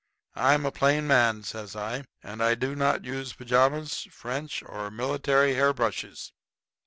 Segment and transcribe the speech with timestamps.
[0.35, 5.53] "I'm a plain man," says I, "and I do not use pajamas, French, or military
[5.53, 6.33] hair brushes.